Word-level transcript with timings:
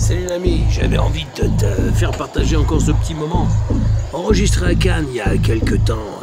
Salut 0.00 0.24
l'ami, 0.30 0.64
j'avais 0.70 0.96
envie 0.96 1.26
de 1.36 1.42
te, 1.42 1.92
faire 1.92 2.10
partager 2.12 2.56
encore 2.56 2.80
ce 2.80 2.90
petit 2.90 3.14
moment. 3.14 3.46
Enregistré 4.14 4.70
à 4.70 4.74
Cannes 4.74 5.04
il 5.10 5.16
y 5.16 5.20
a 5.20 5.36
quelques 5.36 5.84
temps, 5.84 6.18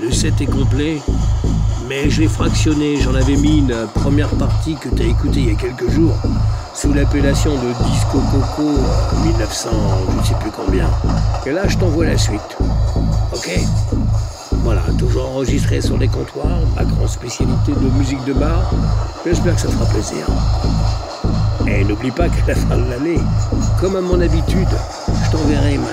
le 0.00 0.12
set 0.12 0.40
est 0.40 0.46
complet, 0.46 1.02
mais 1.88 2.08
je 2.08 2.20
l'ai 2.20 2.28
fractionné, 2.28 2.96
j'en 3.00 3.16
avais 3.16 3.34
mis 3.34 3.58
une 3.58 3.74
première 3.94 4.28
partie 4.28 4.76
que 4.76 4.88
t'as 4.88 5.04
écoutée 5.04 5.40
il 5.40 5.48
y 5.48 5.50
a 5.50 5.56
quelques 5.56 5.90
jours, 5.90 6.14
sous 6.72 6.92
l'appellation 6.92 7.56
de 7.56 7.72
Disco 7.84 8.20
Coco 8.30 8.70
1900, 9.24 9.70
je 10.12 10.16
ne 10.16 10.22
sais 10.22 10.34
plus 10.40 10.52
combien. 10.52 10.88
Et 11.46 11.50
là, 11.50 11.66
je 11.66 11.76
t'envoie 11.76 12.04
la 12.04 12.16
suite. 12.16 12.56
Ok? 13.32 13.58
Voilà, 14.62 14.82
toujours 14.98 15.30
enregistré 15.30 15.80
sur 15.80 15.98
les 15.98 16.08
comptoirs, 16.08 16.60
ma 16.76 16.84
grande 16.84 17.08
spécialité 17.08 17.72
de 17.72 17.98
musique 17.98 18.24
de 18.24 18.34
bar. 18.34 18.70
J'espère 19.26 19.56
que 19.56 19.62
ça 19.62 19.68
fera 19.68 19.84
plaisir. 19.86 20.26
Et 21.66 21.84
n'oublie 21.84 22.10
pas 22.10 22.28
qu'à 22.28 22.46
la 22.48 22.54
fin 22.54 22.76
de 22.76 22.90
l'année, 22.90 23.20
comme 23.80 23.96
à 23.96 24.00
mon 24.00 24.20
habitude, 24.20 24.68
je 25.24 25.30
t'enverrai 25.30 25.78
ma, 25.78 25.86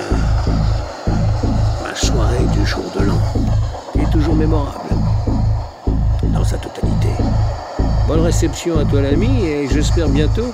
ma 1.87 1.95
soirée 1.95 2.45
du 2.53 2.65
jour 2.65 2.83
de 2.99 3.05
l'an, 3.05 3.21
qui 3.93 4.01
est 4.01 4.11
toujours 4.11 4.35
mémorable, 4.35 4.89
dans 6.33 6.43
sa 6.43 6.57
totalité. 6.57 7.09
Bonne 8.07 8.21
réception 8.21 8.77
à 8.79 8.85
toi 8.85 9.01
l'ami, 9.01 9.45
et 9.45 9.69
j'espère 9.69 10.09
bientôt, 10.09 10.53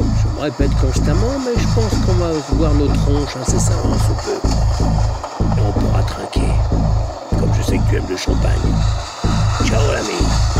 je 0.00 0.36
me 0.36 0.40
répète 0.42 0.74
constamment, 0.80 1.38
mais 1.44 1.60
je 1.60 1.66
pense 1.74 1.94
qu'on 2.04 2.12
va 2.14 2.32
voir 2.52 2.74
nos 2.74 2.88
tronches 2.88 3.36
incessamment 3.40 3.96
sous 3.98 4.14
peu. 4.24 4.38
Et 5.56 5.60
on 5.66 5.72
pourra 5.80 6.02
trinquer, 6.02 6.52
comme 7.38 7.54
je 7.54 7.62
sais 7.62 7.78
que 7.78 7.88
tu 7.88 7.96
aimes 7.96 8.08
le 8.10 8.16
champagne. 8.16 8.74
Ciao 9.64 9.80
l'ami. 9.92 10.57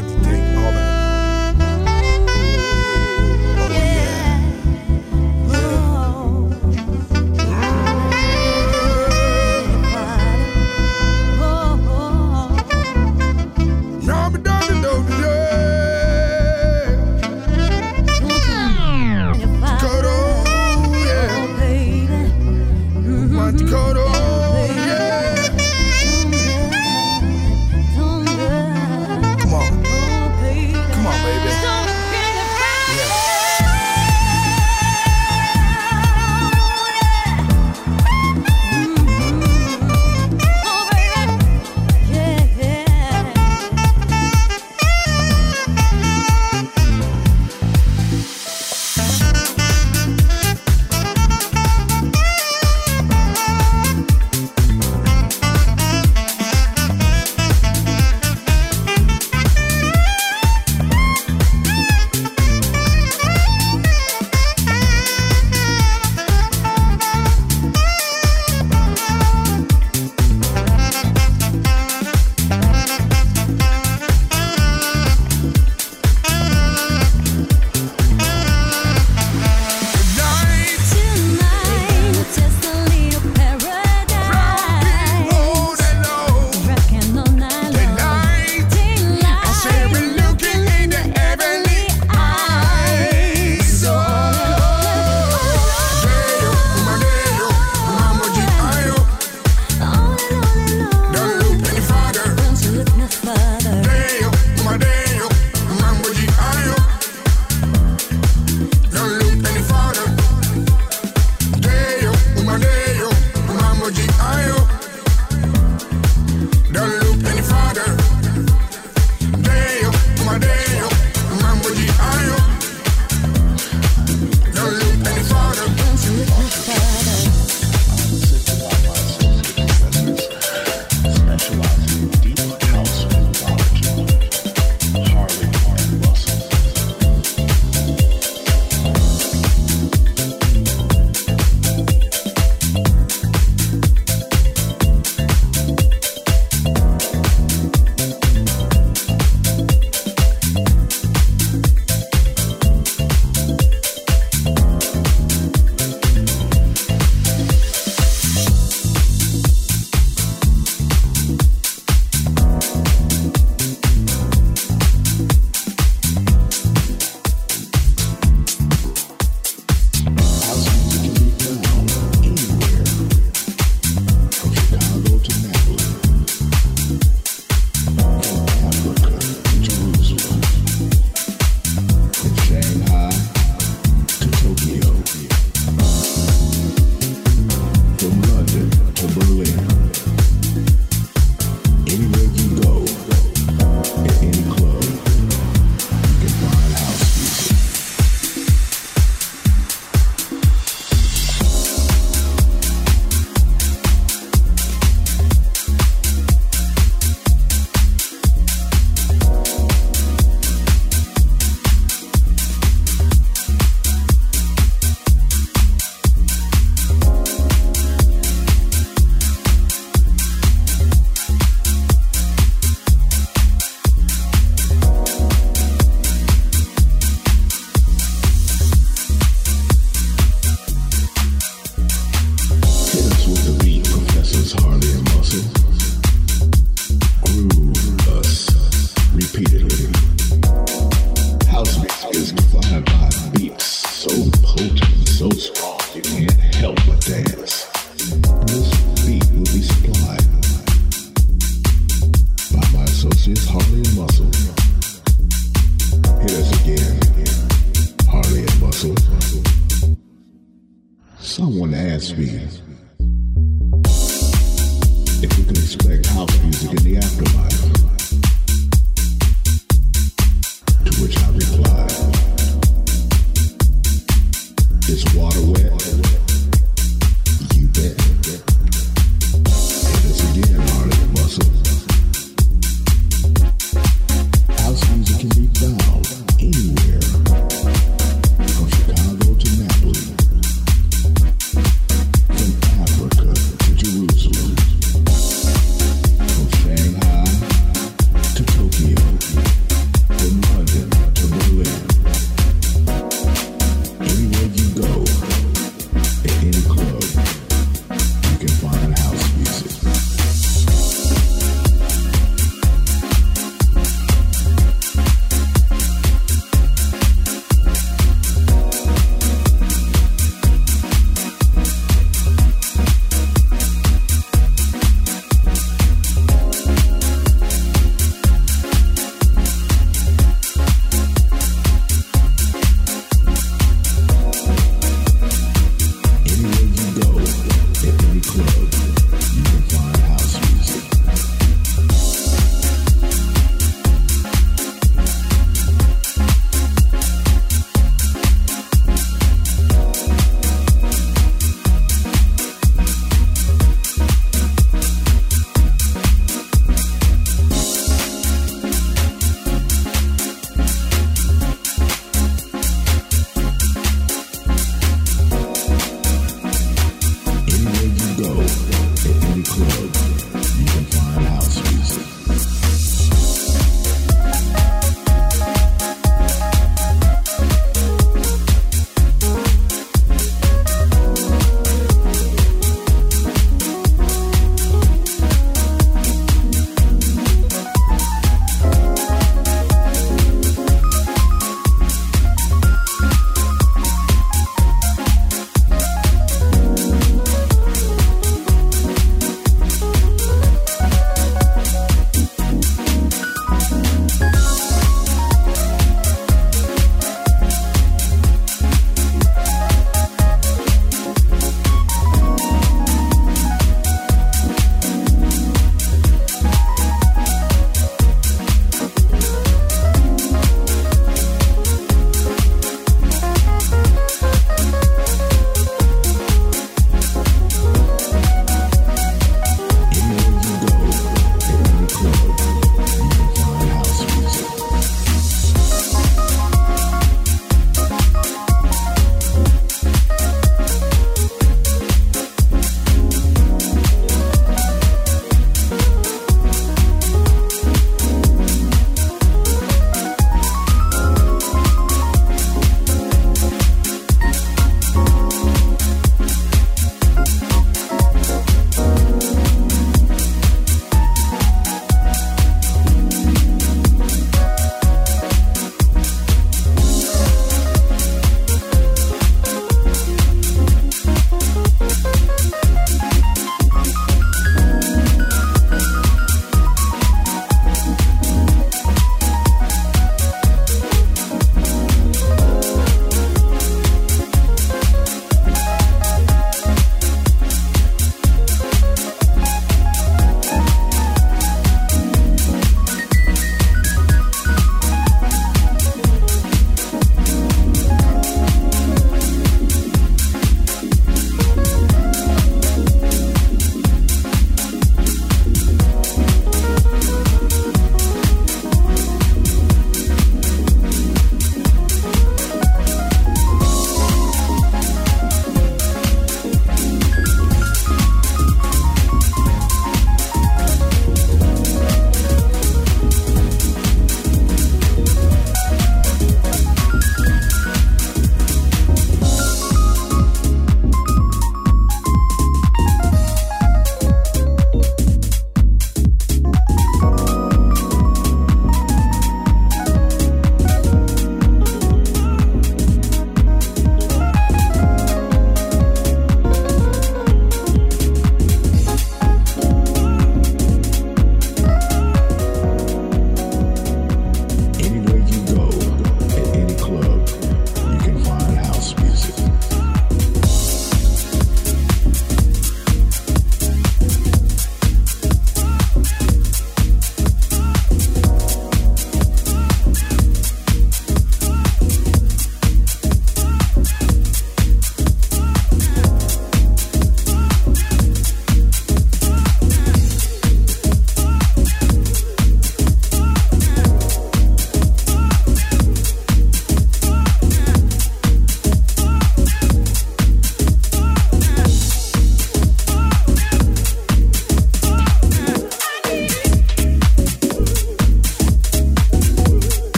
Lady 0.00 0.29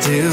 still. 0.00 0.31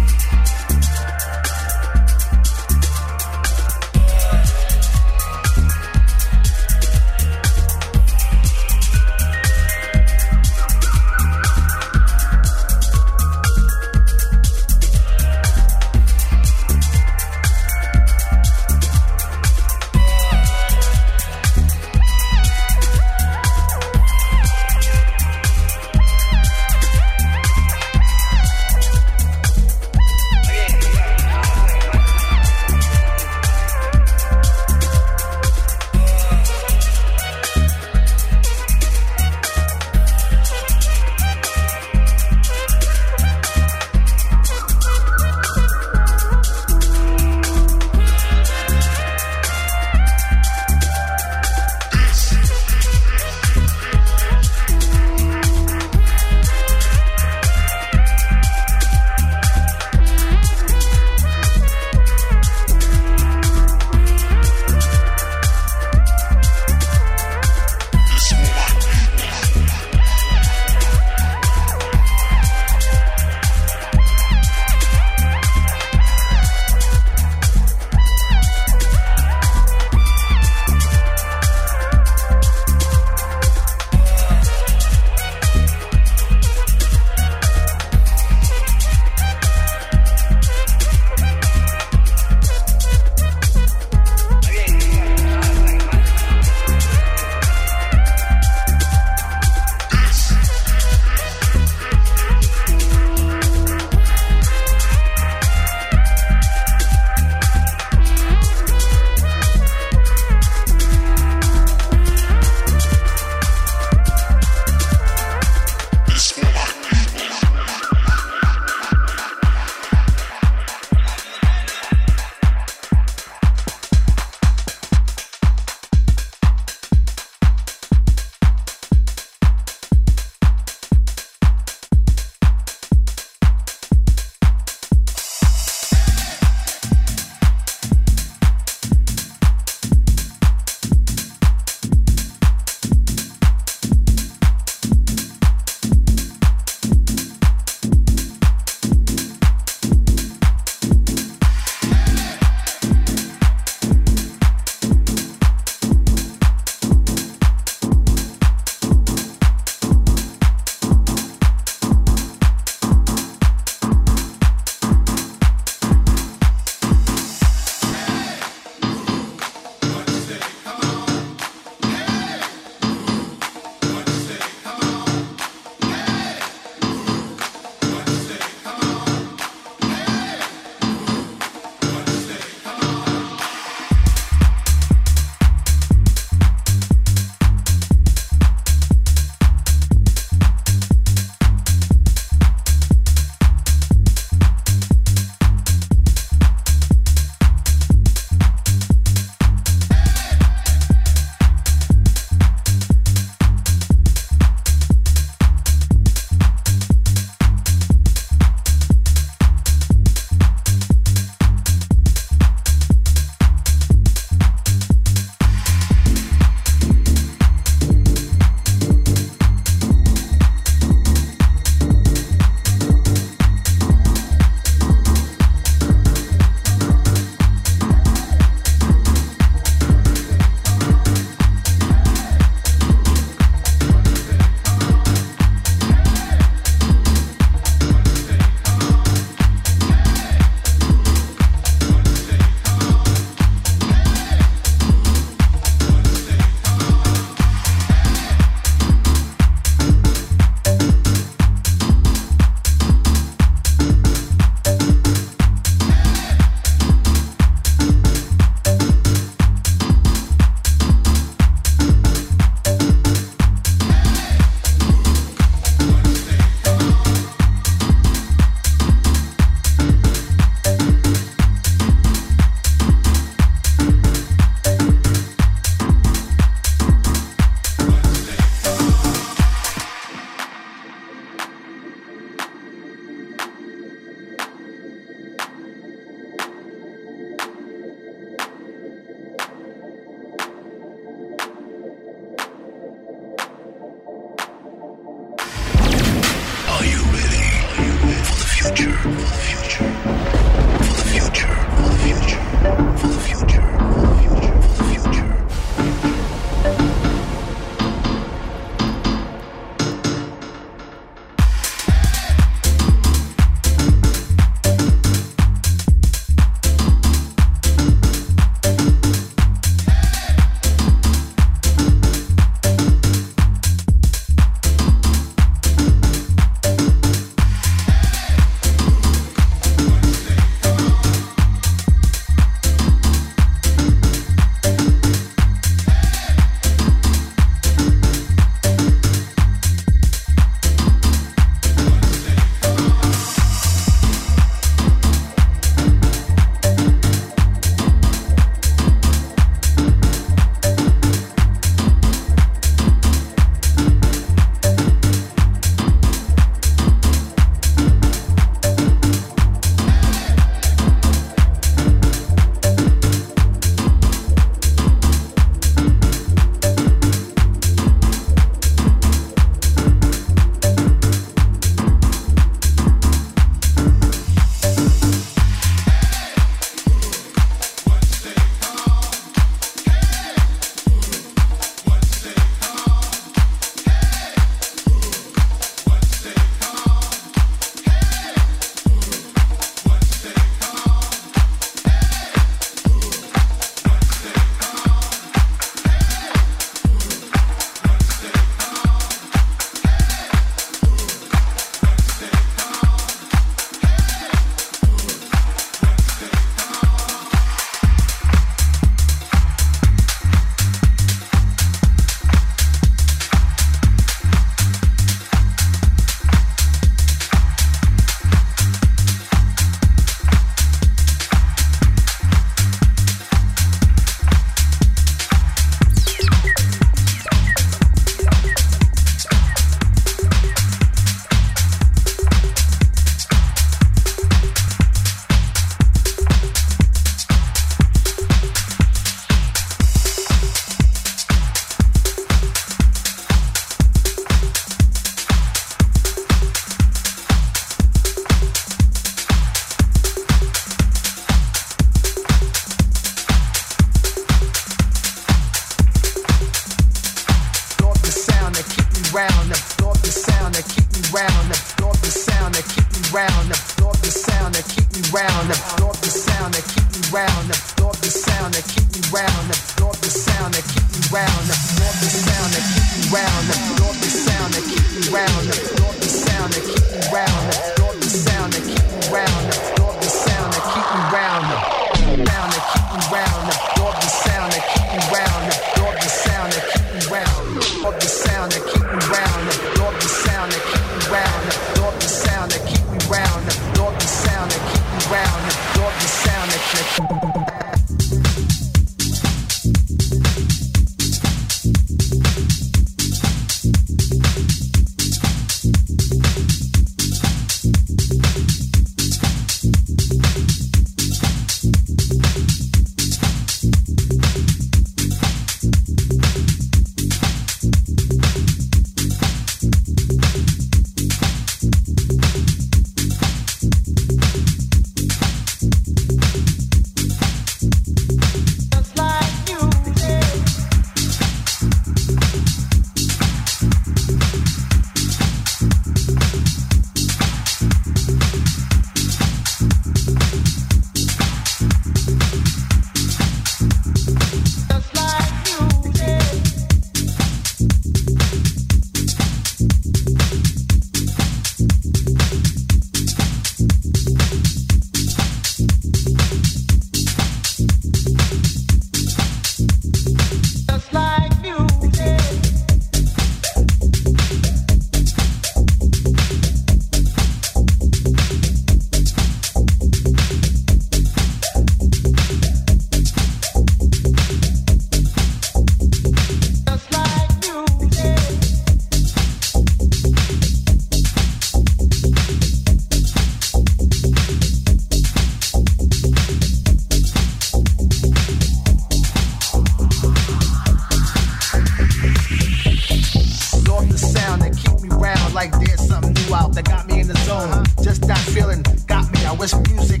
just 597.91 598.07
that 598.07 598.19
feeling 598.19 598.63
got 598.87 599.11
me. 599.11 599.25
I 599.25 599.33
wish 599.33 599.53
music 599.67 600.00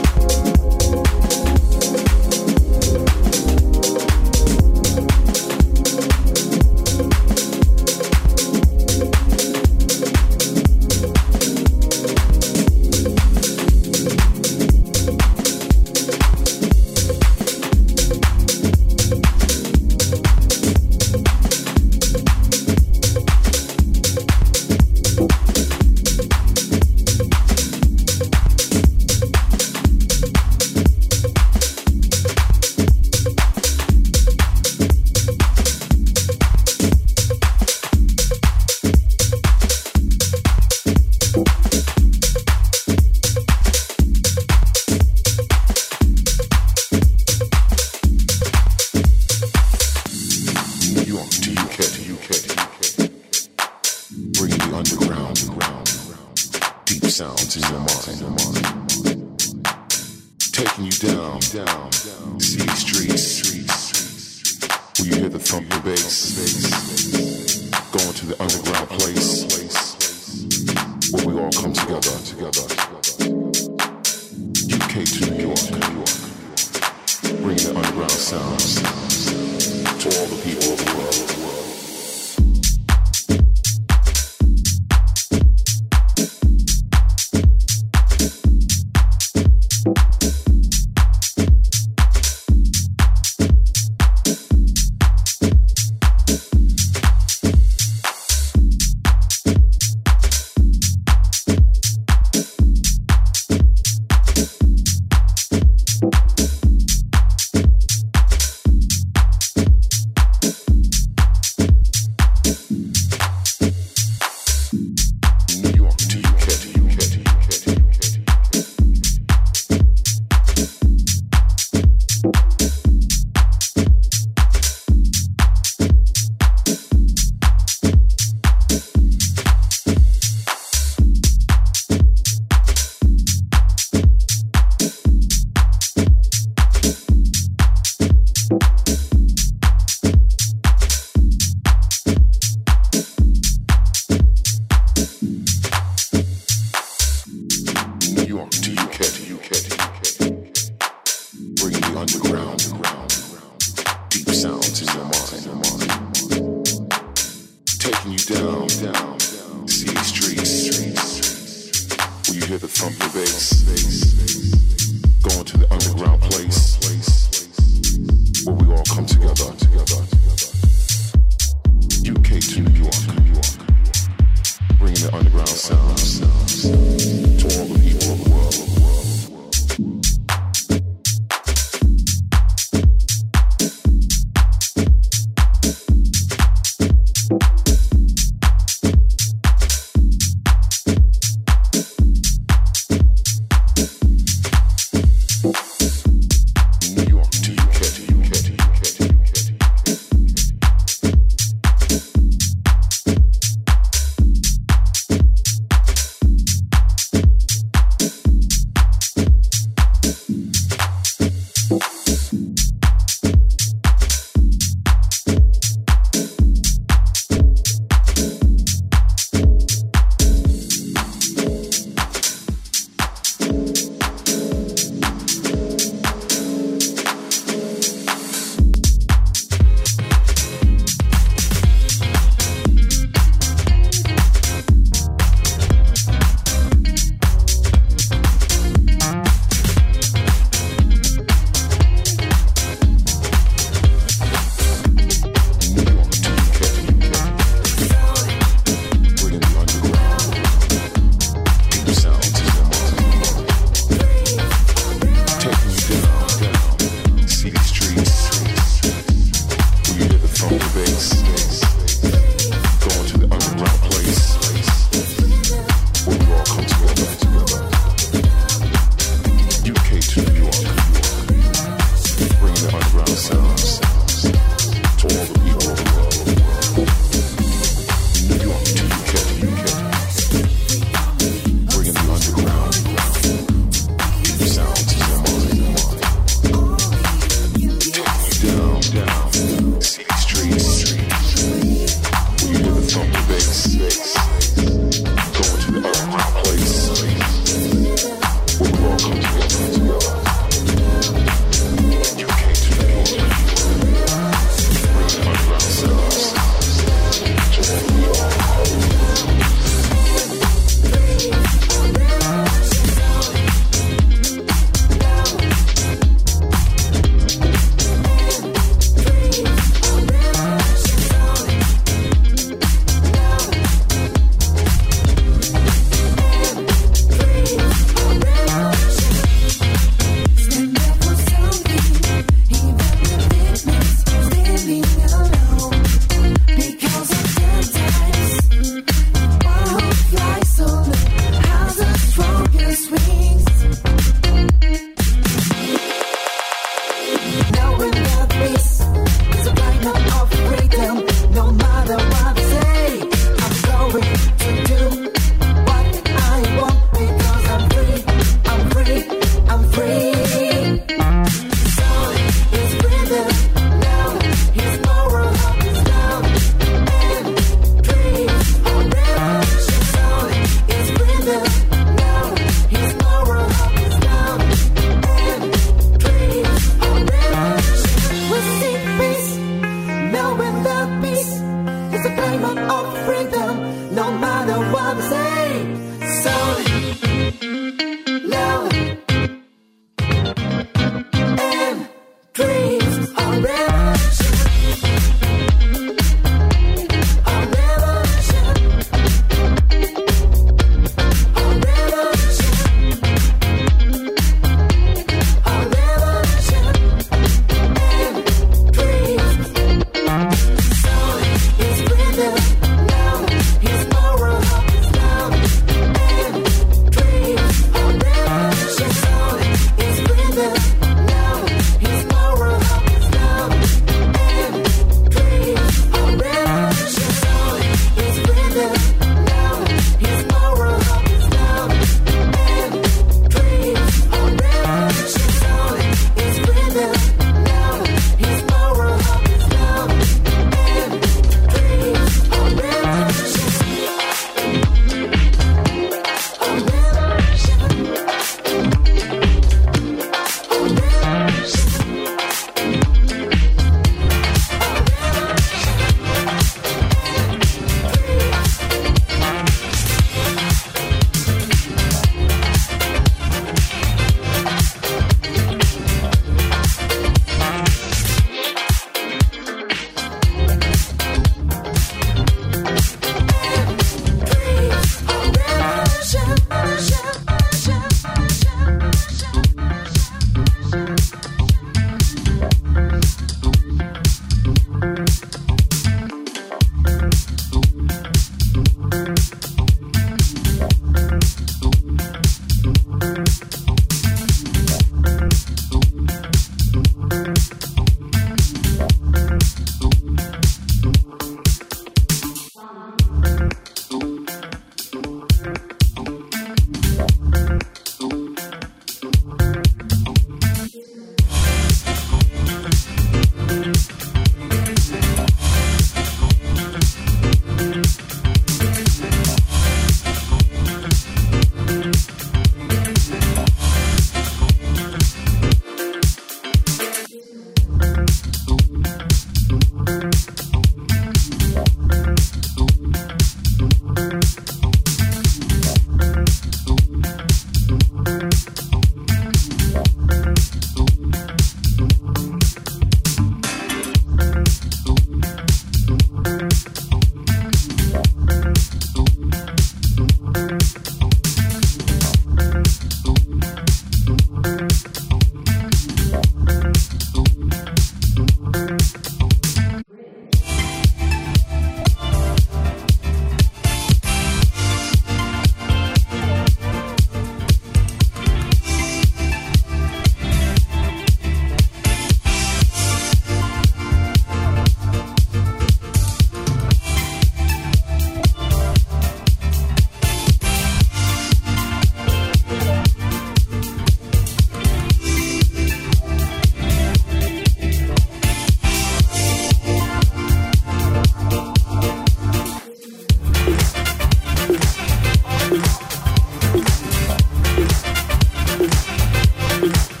diamonds. 599.61 600.00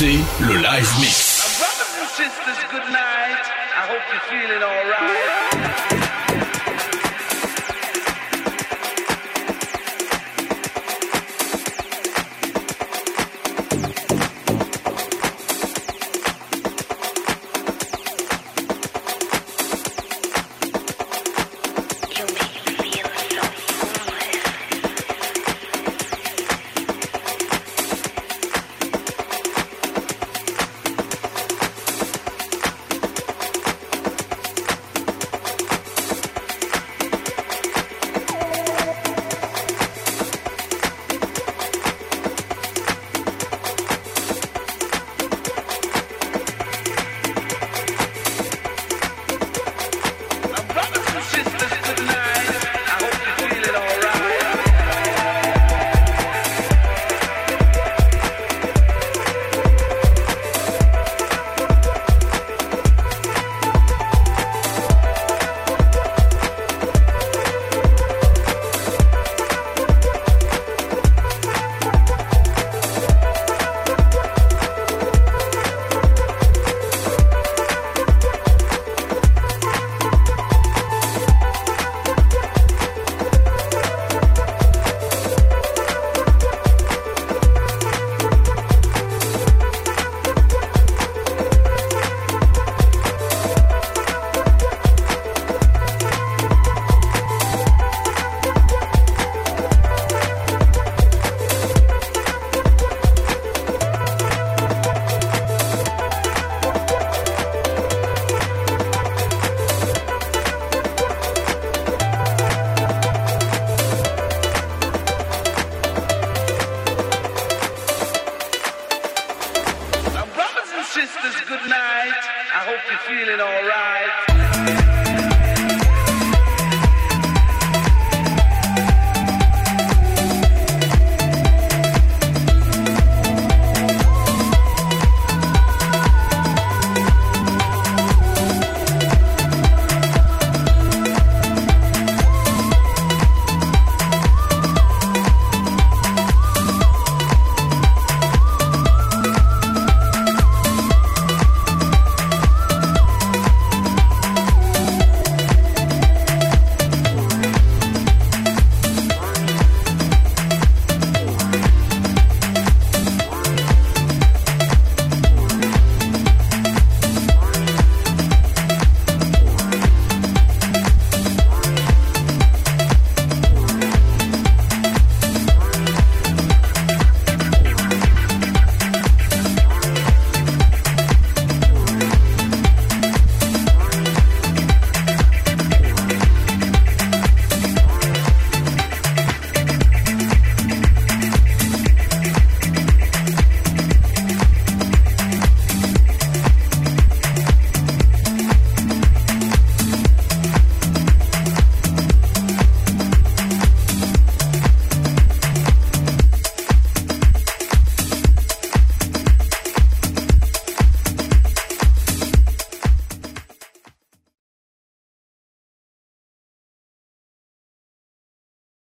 Le 0.00 0.54
live 0.54 1.00
mix. 1.00 1.27